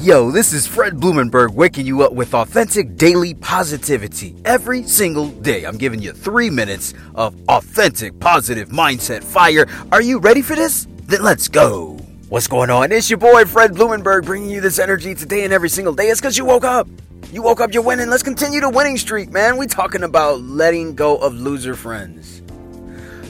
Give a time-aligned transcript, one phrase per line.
[0.00, 5.64] Yo, this is Fred Blumenberg waking you up with authentic daily positivity every single day.
[5.64, 9.66] I'm giving you three minutes of authentic positive mindset fire.
[9.90, 10.86] Are you ready for this?
[11.08, 11.96] Then let's go.
[12.28, 12.92] What's going on?
[12.92, 16.10] It's your boy Fred Blumenberg bringing you this energy today and every single day.
[16.10, 16.86] It's because you woke up.
[17.32, 18.08] You woke up, you're winning.
[18.08, 19.56] Let's continue the winning streak, man.
[19.56, 22.40] We talking about letting go of loser friends.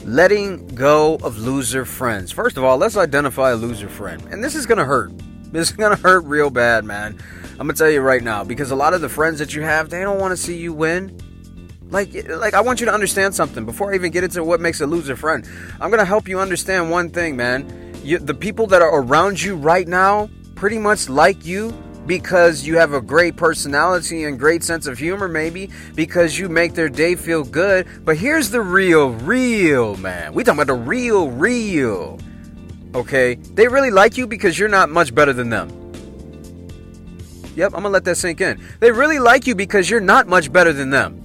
[0.05, 2.31] Letting go of loser friends.
[2.31, 4.21] First of all, let's identify a loser friend.
[4.29, 5.11] And this is going to hurt
[5.51, 7.17] this is gonna hurt real bad, man.
[7.53, 9.89] I'm gonna tell you right now because a lot of the friends that you have,
[9.89, 11.19] they don't want to see you win.
[11.89, 14.79] Like, like I want you to understand something before I even get into what makes
[14.81, 15.47] a loser friend.
[15.81, 17.93] I'm gonna help you understand one thing, man.
[18.03, 21.71] You, the people that are around you right now pretty much like you
[22.05, 26.73] because you have a great personality and great sense of humor, maybe because you make
[26.73, 27.87] their day feel good.
[28.05, 30.33] But here's the real, real man.
[30.33, 32.19] We talking about the real, real
[32.95, 33.35] okay?
[33.35, 35.69] They really like you because you're not much better than them.
[37.55, 38.61] Yep, I'm gonna let that sink in.
[38.79, 41.15] They really like you because you're not much better than them.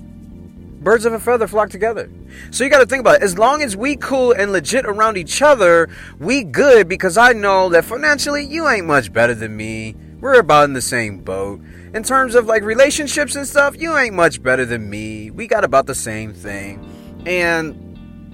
[0.81, 2.11] Birds of a feather flock together.
[2.51, 3.23] So you gotta think about it.
[3.23, 5.89] As long as we cool and legit around each other,
[6.19, 9.95] we good because I know that financially you ain't much better than me.
[10.21, 11.61] We're about in the same boat.
[11.95, 15.31] In terms of like relationships and stuff, you ain't much better than me.
[15.31, 16.85] We got about the same thing.
[17.27, 17.84] And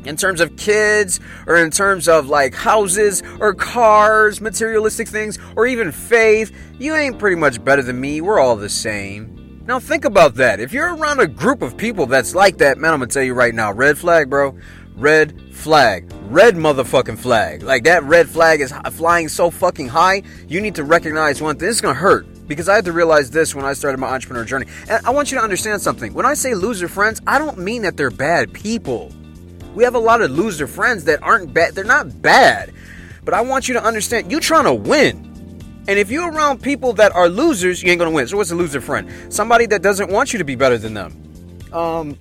[0.05, 5.67] in terms of kids or in terms of like houses or cars, materialistic things, or
[5.67, 8.21] even faith, you ain't pretty much better than me.
[8.21, 9.63] We're all the same.
[9.67, 10.59] Now think about that.
[10.59, 13.35] If you're around a group of people that's like that, man, I'm gonna tell you
[13.35, 14.57] right now, red flag, bro.
[14.97, 16.11] Red flag.
[16.25, 17.63] Red motherfucking flag.
[17.63, 21.69] Like that red flag is flying so fucking high, you need to recognize one thing.
[21.69, 24.67] Is gonna hurt because I had to realize this when I started my entrepreneur journey.
[24.89, 26.13] And I want you to understand something.
[26.15, 29.13] When I say loser friends, I don't mean that they're bad people.
[29.75, 31.75] We have a lot of loser friends that aren't bad.
[31.75, 32.73] They're not bad.
[33.25, 35.27] But I want you to understand, you're trying to win.
[35.89, 38.27] And if you're around people that are losers, you ain't gonna win.
[38.27, 39.33] So what's a loser friend?
[39.33, 41.71] Somebody that doesn't want you to be better than them.
[41.73, 42.19] Um,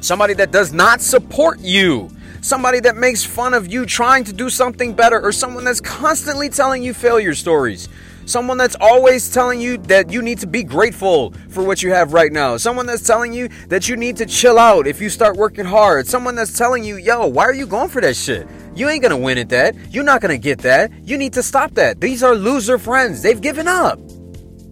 [0.00, 2.10] somebody that does not support you.
[2.40, 6.48] Somebody that makes fun of you trying to do something better, or someone that's constantly
[6.48, 7.88] telling you failure stories.
[8.26, 12.12] Someone that's always telling you that you need to be grateful for what you have
[12.12, 12.56] right now.
[12.56, 16.06] Someone that's telling you that you need to chill out if you start working hard.
[16.06, 18.48] Someone that's telling you, yo, why are you going for that shit?
[18.74, 19.76] You ain't gonna win at that.
[19.90, 20.90] You're not gonna get that.
[21.04, 22.00] You need to stop that.
[22.00, 23.22] These are loser friends.
[23.22, 24.00] They've given up.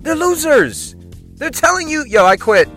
[0.01, 0.97] They're losers.
[1.35, 2.69] They're telling you, yo, I quit.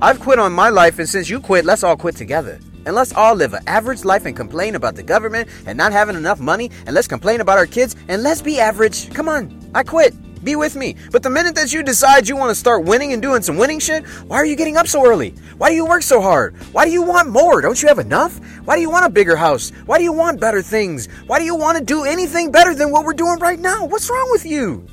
[0.00, 2.58] I've quit on my life, and since you quit, let's all quit together.
[2.84, 6.14] And let's all live an average life and complain about the government and not having
[6.14, 6.70] enough money.
[6.86, 9.12] And let's complain about our kids and let's be average.
[9.12, 9.55] Come on.
[9.74, 10.14] I quit.
[10.44, 10.96] Be with me.
[11.10, 13.80] But the minute that you decide you want to start winning and doing some winning
[13.80, 15.30] shit, why are you getting up so early?
[15.58, 16.56] Why do you work so hard?
[16.72, 17.60] Why do you want more?
[17.60, 18.38] Don't you have enough?
[18.64, 19.70] Why do you want a bigger house?
[19.86, 21.08] Why do you want better things?
[21.26, 23.86] Why do you want to do anything better than what we're doing right now?
[23.86, 24.86] What's wrong with you?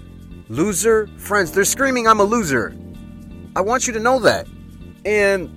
[0.50, 1.52] Loser friends.
[1.52, 2.76] They're screaming, I'm a loser.
[3.56, 4.48] I want you to know that.
[5.06, 5.52] And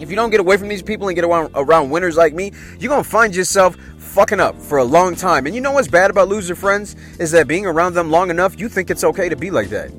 [0.00, 2.52] if you don't get away from these people and get around, around winners like me,
[2.78, 3.76] you're going to find yourself
[4.18, 5.46] fucking up for a long time.
[5.46, 6.96] And you know what's bad about loser friends?
[7.20, 9.92] Is that being around them long enough, you think it's okay to be like that.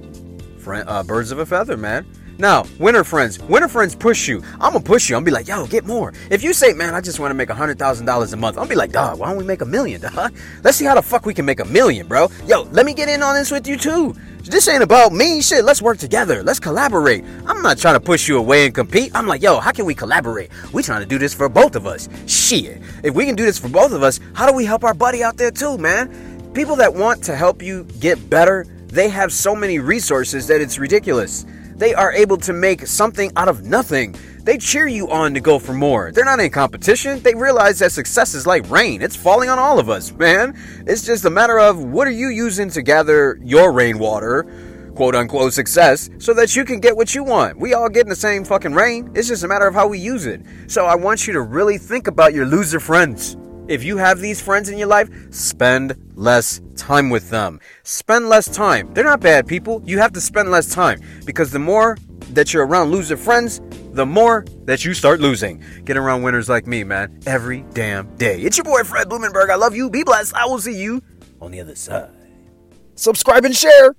[0.58, 2.06] Friend, uh, birds of a feather, man.
[2.38, 4.44] Now, winner friends, winner friends push you.
[4.60, 5.16] I'm gonna push you.
[5.16, 6.12] I'm gonna be like, yo, get more.
[6.30, 8.64] If you say, man, I just wanna make a hundred thousand dollars a month, I'm
[8.64, 10.34] gonna be like, dog, why don't we make a million, dog?
[10.66, 12.28] Let's see how the fuck we can make a million, bro.
[12.46, 14.16] Yo, let me get in on this with you too.
[14.44, 15.42] This ain't about me.
[15.42, 16.44] Shit, let's work together.
[16.44, 17.24] Let's collaborate.
[17.46, 19.12] I'm not trying to push you away and compete.
[19.14, 20.50] I'm like, yo, how can we collaborate?
[20.72, 22.08] We trying to do this for both of us.
[22.26, 22.82] Shit.
[23.04, 25.24] If we can do this for both of us, how do we help our buddy
[25.24, 26.52] out there too, man?
[26.54, 30.80] People that want to help you get better, they have so many resources that it's
[30.80, 31.46] ridiculous.
[31.80, 34.14] They are able to make something out of nothing.
[34.44, 36.12] They cheer you on to go for more.
[36.12, 37.22] They're not in competition.
[37.22, 39.02] They realize that success is like rain.
[39.02, 40.60] It's falling on all of us, man.
[40.86, 44.44] It's just a matter of what are you using to gather your rainwater,
[44.94, 47.58] quote unquote success, so that you can get what you want.
[47.58, 49.10] We all get in the same fucking rain.
[49.16, 50.42] It's just a matter of how we use it.
[50.68, 53.38] So I want you to really think about your loser friends.
[53.70, 57.60] If you have these friends in your life, spend less time with them.
[57.84, 58.92] Spend less time.
[58.96, 59.84] They're not bad people.
[59.86, 61.96] You have to spend less time because the more
[62.32, 63.62] that you're around loser friends,
[63.92, 65.64] the more that you start losing.
[65.86, 68.42] Get around winners like me, man, every damn day.
[68.42, 69.52] It's your boy Fred Blumenberg.
[69.52, 69.92] I love you.
[69.92, 70.34] Be blessed.
[70.34, 71.04] I will see you
[71.40, 72.10] on the other side.
[72.96, 73.94] Subscribe and share.